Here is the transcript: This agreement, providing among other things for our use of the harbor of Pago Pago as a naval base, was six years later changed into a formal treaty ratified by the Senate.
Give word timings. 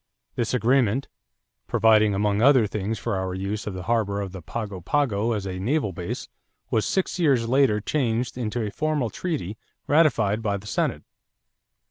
This 0.35 0.55
agreement, 0.55 1.09
providing 1.67 2.15
among 2.15 2.41
other 2.41 2.65
things 2.65 2.97
for 2.97 3.15
our 3.15 3.35
use 3.35 3.67
of 3.67 3.75
the 3.75 3.83
harbor 3.83 4.19
of 4.19 4.31
Pago 4.47 4.81
Pago 4.83 5.33
as 5.33 5.45
a 5.45 5.59
naval 5.59 5.93
base, 5.93 6.27
was 6.71 6.87
six 6.87 7.19
years 7.19 7.47
later 7.47 7.79
changed 7.79 8.35
into 8.35 8.65
a 8.65 8.71
formal 8.71 9.11
treaty 9.11 9.57
ratified 9.87 10.41
by 10.41 10.57
the 10.57 10.65
Senate. 10.65 11.03